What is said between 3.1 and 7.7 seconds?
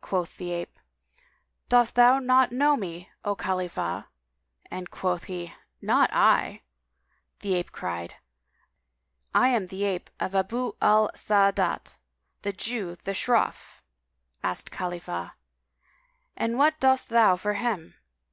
O Khalifah!"; and quoth he, "Not I!" The